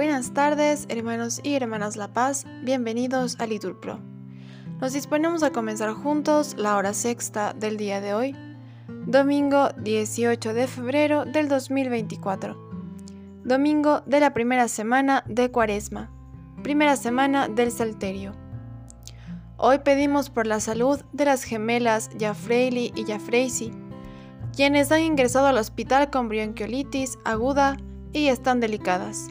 Buenas 0.00 0.32
tardes, 0.32 0.86
hermanos 0.88 1.42
y 1.42 1.56
hermanas 1.56 1.98
La 1.98 2.08
Paz, 2.08 2.46
bienvenidos 2.62 3.36
a 3.38 3.44
Litur 3.44 3.80
Pro. 3.80 4.00
Nos 4.80 4.94
disponemos 4.94 5.42
a 5.42 5.52
comenzar 5.52 5.92
juntos 5.92 6.54
la 6.56 6.78
hora 6.78 6.94
sexta 6.94 7.52
del 7.52 7.76
día 7.76 8.00
de 8.00 8.14
hoy, 8.14 8.34
domingo 9.04 9.68
18 9.76 10.54
de 10.54 10.66
febrero 10.68 11.26
del 11.26 11.50
2024, 11.50 12.56
domingo 13.44 14.00
de 14.06 14.20
la 14.20 14.32
primera 14.32 14.68
semana 14.68 15.22
de 15.26 15.50
Cuaresma, 15.50 16.10
primera 16.62 16.96
semana 16.96 17.48
del 17.48 17.70
Salterio. 17.70 18.32
Hoy 19.58 19.80
pedimos 19.80 20.30
por 20.30 20.46
la 20.46 20.60
salud 20.60 21.02
de 21.12 21.26
las 21.26 21.42
gemelas 21.42 22.08
Jafreili 22.18 22.90
y 22.96 23.04
Jafreisi, 23.04 23.70
quienes 24.56 24.92
han 24.92 25.02
ingresado 25.02 25.48
al 25.48 25.58
hospital 25.58 26.08
con 26.08 26.30
bronquiolitis 26.30 27.18
aguda 27.26 27.76
y 28.14 28.28
están 28.28 28.60
delicadas. 28.60 29.28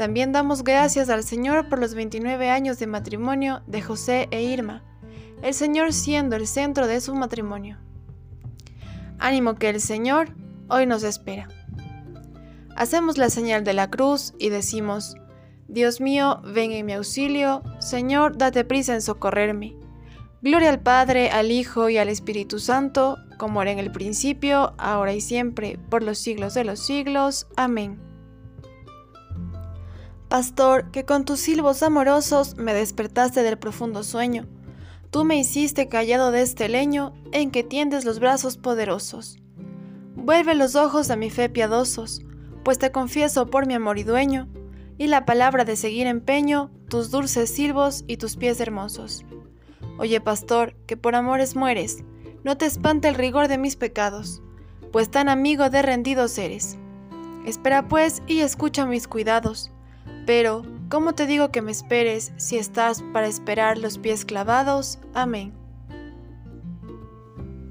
También 0.00 0.32
damos 0.32 0.64
gracias 0.64 1.10
al 1.10 1.24
Señor 1.24 1.68
por 1.68 1.78
los 1.78 1.92
29 1.92 2.48
años 2.48 2.78
de 2.78 2.86
matrimonio 2.86 3.60
de 3.66 3.82
José 3.82 4.28
e 4.30 4.42
Irma, 4.42 4.82
el 5.42 5.52
Señor 5.52 5.92
siendo 5.92 6.36
el 6.36 6.46
centro 6.46 6.86
de 6.86 7.02
su 7.02 7.14
matrimonio. 7.14 7.76
Ánimo 9.18 9.56
que 9.56 9.68
el 9.68 9.78
Señor 9.78 10.34
hoy 10.70 10.86
nos 10.86 11.02
espera. 11.02 11.48
Hacemos 12.76 13.18
la 13.18 13.28
señal 13.28 13.62
de 13.62 13.74
la 13.74 13.90
cruz 13.90 14.32
y 14.38 14.48
decimos, 14.48 15.16
Dios 15.68 16.00
mío, 16.00 16.40
ven 16.46 16.72
en 16.72 16.86
mi 16.86 16.94
auxilio, 16.94 17.62
Señor, 17.78 18.38
date 18.38 18.64
prisa 18.64 18.94
en 18.94 19.02
socorrerme. 19.02 19.76
Gloria 20.40 20.70
al 20.70 20.80
Padre, 20.80 21.28
al 21.28 21.50
Hijo 21.50 21.90
y 21.90 21.98
al 21.98 22.08
Espíritu 22.08 22.58
Santo, 22.58 23.18
como 23.36 23.60
era 23.60 23.70
en 23.70 23.78
el 23.78 23.92
principio, 23.92 24.72
ahora 24.78 25.12
y 25.12 25.20
siempre, 25.20 25.78
por 25.90 26.02
los 26.02 26.16
siglos 26.16 26.54
de 26.54 26.64
los 26.64 26.80
siglos. 26.80 27.48
Amén. 27.58 28.09
Pastor, 30.30 30.92
que 30.92 31.04
con 31.04 31.24
tus 31.24 31.40
silbos 31.40 31.82
amorosos 31.82 32.56
me 32.56 32.72
despertaste 32.72 33.42
del 33.42 33.58
profundo 33.58 34.04
sueño. 34.04 34.46
Tú 35.10 35.24
me 35.24 35.36
hiciste 35.36 35.88
callado 35.88 36.30
de 36.30 36.42
este 36.42 36.68
leño 36.68 37.12
en 37.32 37.50
que 37.50 37.64
tiendes 37.64 38.04
los 38.04 38.20
brazos 38.20 38.56
poderosos. 38.56 39.40
Vuelve 40.14 40.54
los 40.54 40.76
ojos 40.76 41.10
a 41.10 41.16
mi 41.16 41.30
fe 41.30 41.48
piadosos, 41.48 42.22
pues 42.62 42.78
te 42.78 42.92
confieso 42.92 43.46
por 43.46 43.66
mi 43.66 43.74
amor 43.74 43.98
y 43.98 44.04
dueño, 44.04 44.46
y 44.98 45.08
la 45.08 45.26
palabra 45.26 45.64
de 45.64 45.74
seguir 45.74 46.06
empeño, 46.06 46.70
tus 46.88 47.10
dulces 47.10 47.50
silbos 47.52 48.04
y 48.06 48.16
tus 48.16 48.36
pies 48.36 48.60
hermosos. 48.60 49.24
Oye, 49.98 50.20
pastor, 50.20 50.76
que 50.86 50.96
por 50.96 51.16
amores 51.16 51.56
mueres, 51.56 52.04
no 52.44 52.56
te 52.56 52.66
espante 52.66 53.08
el 53.08 53.16
rigor 53.16 53.48
de 53.48 53.58
mis 53.58 53.74
pecados, 53.74 54.42
pues 54.92 55.10
tan 55.10 55.28
amigo 55.28 55.70
de 55.70 55.82
rendidos 55.82 56.38
eres. 56.38 56.78
Espera 57.46 57.88
pues 57.88 58.22
y 58.28 58.42
escucha 58.42 58.86
mis 58.86 59.08
cuidados 59.08 59.72
pero, 60.26 60.62
¿cómo 60.88 61.14
te 61.14 61.26
digo 61.26 61.50
que 61.50 61.62
me 61.62 61.72
esperes 61.72 62.32
si 62.36 62.58
estás 62.58 63.02
para 63.12 63.26
esperar 63.26 63.78
los 63.78 63.98
pies 63.98 64.24
clavados? 64.24 64.98
Amén. 65.14 65.52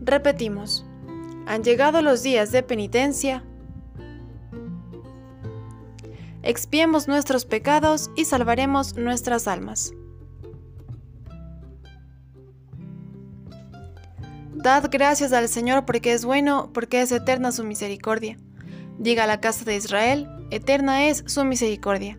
Repetimos, 0.00 0.84
han 1.46 1.62
llegado 1.62 2.02
los 2.02 2.22
días 2.22 2.52
de 2.52 2.62
penitencia. 2.62 3.44
Expiemos 6.42 7.06
nuestros 7.06 7.44
pecados 7.44 8.10
y 8.16 8.24
salvaremos 8.24 8.96
nuestras 8.96 9.46
almas. 9.46 9.92
Dad 14.54 14.88
gracias 14.90 15.32
al 15.32 15.48
Señor 15.48 15.86
porque 15.86 16.12
es 16.12 16.24
bueno, 16.24 16.70
porque 16.72 17.00
es 17.02 17.12
eterna 17.12 17.52
su 17.52 17.64
misericordia. 17.64 18.36
Diga 18.98 19.26
la 19.26 19.40
casa 19.40 19.64
de 19.64 19.76
Israel, 19.76 20.28
eterna 20.50 21.06
es 21.06 21.24
su 21.26 21.44
misericordia. 21.44 22.18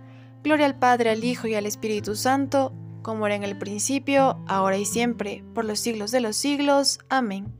Gloria 0.43 0.65
al 0.65 0.79
Padre, 0.79 1.11
al 1.11 1.23
Hijo 1.23 1.47
y 1.47 1.53
al 1.53 1.67
Espíritu 1.67 2.15
Santo, 2.15 2.73
como 3.03 3.27
era 3.27 3.35
en 3.35 3.43
el 3.43 3.57
principio, 3.57 4.43
ahora 4.47 4.77
y 4.77 4.85
siempre, 4.85 5.43
por 5.53 5.65
los 5.65 5.79
siglos 5.79 6.09
de 6.09 6.19
los 6.19 6.35
siglos. 6.35 6.99
Amén. 7.09 7.53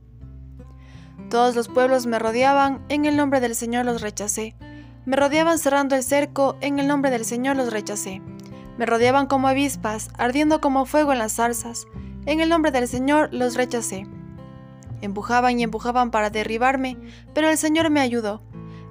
Todos 1.30 1.54
los 1.54 1.68
pueblos 1.68 2.06
me 2.06 2.18
rodeaban, 2.18 2.84
en 2.88 3.04
el 3.04 3.16
nombre 3.16 3.40
del 3.40 3.54
Señor 3.54 3.84
los 3.84 4.02
rechacé. 4.02 4.56
Me 5.04 5.16
rodeaban 5.16 5.58
cerrando 5.58 5.94
el 5.94 6.02
cerco, 6.02 6.56
en 6.60 6.80
el 6.80 6.88
nombre 6.88 7.10
del 7.10 7.24
Señor 7.24 7.56
los 7.56 7.72
rechacé. 7.72 8.20
Me 8.78 8.86
rodeaban 8.86 9.26
como 9.26 9.46
avispas, 9.46 10.10
ardiendo 10.18 10.60
como 10.60 10.84
fuego 10.84 11.12
en 11.12 11.20
las 11.20 11.34
zarzas, 11.34 11.86
en 12.26 12.40
el 12.40 12.48
nombre 12.48 12.72
del 12.72 12.88
Señor 12.88 13.32
los 13.32 13.54
rechacé. 13.54 14.06
Empujaban 15.00 15.58
y 15.58 15.62
empujaban 15.62 16.10
para 16.10 16.30
derribarme, 16.30 16.96
pero 17.32 17.48
el 17.48 17.58
Señor 17.58 17.90
me 17.90 18.00
ayudó. 18.00 18.42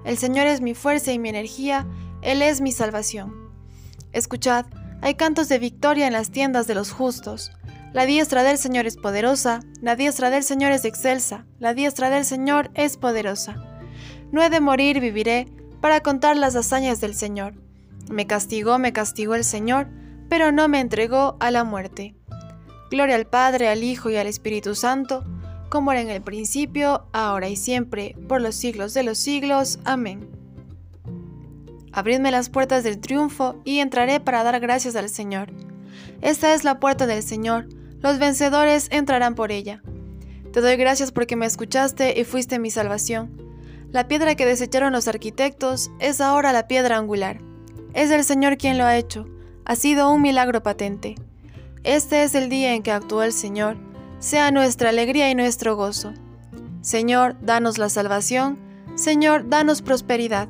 El 0.05 0.17
Señor 0.17 0.47
es 0.47 0.61
mi 0.61 0.75
fuerza 0.75 1.11
y 1.11 1.19
mi 1.19 1.29
energía, 1.29 1.87
Él 2.21 2.41
es 2.41 2.61
mi 2.61 2.71
salvación. 2.71 3.40
Escuchad, 4.13 4.65
hay 5.01 5.15
cantos 5.15 5.49
de 5.49 5.59
victoria 5.59 6.07
en 6.07 6.13
las 6.13 6.31
tiendas 6.31 6.67
de 6.67 6.75
los 6.75 6.91
justos. 6.91 7.51
La 7.93 8.05
diestra 8.05 8.43
del 8.43 8.57
Señor 8.57 8.85
es 8.85 8.97
poderosa, 8.97 9.61
la 9.81 9.95
diestra 9.95 10.29
del 10.29 10.43
Señor 10.43 10.71
es 10.71 10.85
excelsa, 10.85 11.45
la 11.59 11.73
diestra 11.73 12.09
del 12.09 12.23
Señor 12.23 12.71
es 12.73 12.97
poderosa. 12.97 13.55
No 14.31 14.41
he 14.41 14.49
de 14.49 14.61
morir, 14.61 14.99
viviré, 14.99 15.47
para 15.81 16.01
contar 16.01 16.37
las 16.37 16.55
hazañas 16.55 17.01
del 17.01 17.15
Señor. 17.15 17.55
Me 18.09 18.27
castigó, 18.27 18.79
me 18.79 18.93
castigó 18.93 19.35
el 19.35 19.43
Señor, 19.43 19.87
pero 20.29 20.51
no 20.51 20.67
me 20.67 20.79
entregó 20.79 21.35
a 21.39 21.51
la 21.51 21.63
muerte. 21.63 22.15
Gloria 22.89 23.15
al 23.15 23.25
Padre, 23.25 23.67
al 23.69 23.83
Hijo 23.83 24.09
y 24.09 24.17
al 24.17 24.27
Espíritu 24.27 24.75
Santo, 24.75 25.25
como 25.69 25.91
era 25.91 26.01
en 26.01 26.09
el 26.09 26.21
principio, 26.21 27.07
ahora 27.13 27.49
y 27.49 27.55
siempre, 27.55 28.15
por 28.27 28.41
los 28.41 28.55
siglos 28.55 28.93
de 28.93 29.03
los 29.03 29.17
siglos. 29.17 29.79
Amén. 29.85 30.40
Abridme 31.91 32.31
las 32.31 32.49
puertas 32.49 32.83
del 32.83 32.99
triunfo 32.99 33.61
y 33.65 33.79
entraré 33.79 34.19
para 34.19 34.43
dar 34.43 34.59
gracias 34.59 34.95
al 34.95 35.09
Señor. 35.09 35.51
Esta 36.21 36.53
es 36.53 36.63
la 36.63 36.79
puerta 36.79 37.07
del 37.07 37.23
Señor, 37.23 37.67
los 38.01 38.17
vencedores 38.17 38.87
entrarán 38.89 39.35
por 39.35 39.51
ella. 39.51 39.83
Te 40.51 40.59
doy 40.59 40.75
gracias 40.75 41.11
porque 41.11 41.35
me 41.35 41.45
escuchaste 41.45 42.19
y 42.19 42.23
fuiste 42.23 42.57
mi 42.57 42.71
salvación. 42.71 43.37
La 43.91 44.07
piedra 44.07 44.33
que 44.33 44.45
desecharon 44.45 44.91
los 44.91 45.07
arquitectos 45.07 45.91
es 45.99 46.19
ahora 46.19 46.51
la 46.51 46.67
piedra 46.67 46.97
angular. 46.97 47.41
Es 47.93 48.09
el 48.09 48.23
Señor 48.23 48.57
quien 48.57 48.79
lo 48.79 48.85
ha 48.85 48.97
hecho. 48.97 49.27
Ha 49.65 49.75
sido 49.75 50.11
un 50.11 50.21
milagro 50.21 50.63
patente. 50.63 51.15
Este 51.83 52.23
es 52.23 52.33
el 52.33 52.49
día 52.49 52.73
en 52.73 52.81
que 52.81 52.91
actuó 52.91 53.21
el 53.21 53.33
Señor. 53.33 53.77
Sea 54.17 54.49
nuestra 54.49 54.89
alegría 54.89 55.29
y 55.29 55.35
nuestro 55.35 55.75
gozo. 55.75 56.13
Señor, 56.81 57.35
danos 57.41 57.77
la 57.77 57.89
salvación. 57.89 58.57
Señor, 58.95 59.47
danos 59.47 59.83
prosperidad. 59.83 60.49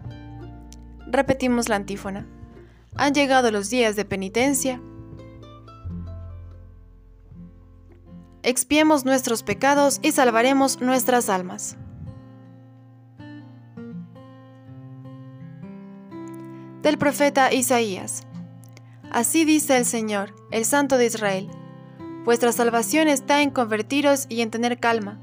Repetimos 1.11 1.67
la 1.67 1.75
antífona. 1.75 2.25
Han 2.95 3.13
llegado 3.13 3.51
los 3.51 3.69
días 3.69 3.97
de 3.97 4.05
penitencia. 4.05 4.81
Expiemos 8.43 9.03
nuestros 9.03 9.43
pecados 9.43 9.99
y 10.01 10.13
salvaremos 10.13 10.79
nuestras 10.79 11.27
almas. 11.27 11.75
Del 16.81 16.97
profeta 16.97 17.53
Isaías. 17.53 18.23
Así 19.11 19.43
dice 19.43 19.75
el 19.75 19.85
Señor, 19.85 20.33
el 20.49 20.63
Santo 20.63 20.97
de 20.97 21.07
Israel. 21.07 21.49
Vuestra 22.23 22.53
salvación 22.53 23.09
está 23.09 23.41
en 23.41 23.51
convertiros 23.51 24.27
y 24.29 24.41
en 24.41 24.49
tener 24.49 24.79
calma. 24.79 25.19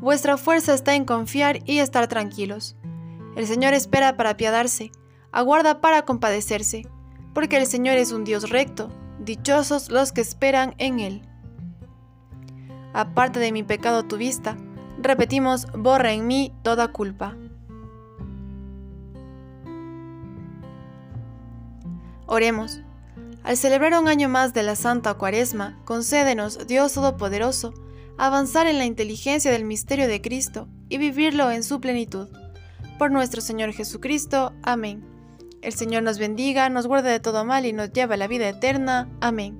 Vuestra 0.00 0.36
fuerza 0.36 0.74
está 0.74 0.96
en 0.96 1.04
confiar 1.04 1.60
y 1.64 1.78
estar 1.78 2.08
tranquilos. 2.08 2.76
El 3.36 3.46
Señor 3.46 3.72
espera 3.72 4.16
para 4.16 4.30
apiadarse 4.30 4.90
aguarda 5.32 5.80
para 5.80 6.02
compadecerse, 6.02 6.86
porque 7.34 7.56
el 7.56 7.66
Señor 7.66 7.96
es 7.96 8.12
un 8.12 8.24
Dios 8.24 8.50
recto, 8.50 8.90
dichosos 9.20 9.90
los 9.90 10.12
que 10.12 10.20
esperan 10.20 10.74
en 10.78 11.00
Él. 11.00 11.22
Aparte 12.92 13.38
de 13.38 13.52
mi 13.52 13.62
pecado 13.62 14.04
tu 14.04 14.16
vista, 14.16 14.56
repetimos, 15.00 15.66
borra 15.72 16.12
en 16.12 16.26
mí 16.26 16.52
toda 16.62 16.88
culpa. 16.88 17.36
Oremos. 22.26 22.80
Al 23.42 23.56
celebrar 23.56 23.98
un 23.98 24.08
año 24.08 24.28
más 24.28 24.52
de 24.52 24.62
la 24.62 24.76
Santa 24.76 25.14
Cuaresma, 25.14 25.80
concédenos, 25.84 26.66
Dios 26.66 26.92
Todopoderoso, 26.92 27.72
avanzar 28.18 28.66
en 28.66 28.76
la 28.76 28.84
inteligencia 28.84 29.50
del 29.50 29.64
misterio 29.64 30.08
de 30.08 30.20
Cristo 30.20 30.68
y 30.90 30.98
vivirlo 30.98 31.50
en 31.50 31.62
su 31.62 31.80
plenitud. 31.80 32.28
Por 32.98 33.10
nuestro 33.10 33.40
Señor 33.40 33.72
Jesucristo. 33.72 34.52
Amén. 34.62 35.07
El 35.60 35.72
Señor 35.72 36.02
nos 36.02 36.18
bendiga, 36.18 36.68
nos 36.68 36.86
guarde 36.86 37.10
de 37.10 37.20
todo 37.20 37.44
mal 37.44 37.66
y 37.66 37.72
nos 37.72 37.92
lleve 37.92 38.14
a 38.14 38.16
la 38.18 38.28
vida 38.28 38.48
eterna. 38.48 39.08
Amén. 39.20 39.58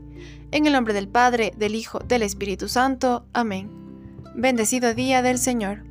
En 0.50 0.66
el 0.66 0.72
nombre 0.72 0.94
del 0.94 1.08
Padre, 1.08 1.52
del 1.56 1.74
Hijo, 1.74 1.98
del 2.00 2.22
Espíritu 2.22 2.68
Santo. 2.68 3.26
Amén. 3.32 3.70
Bendecido 4.34 4.94
día 4.94 5.22
del 5.22 5.38
Señor. 5.38 5.87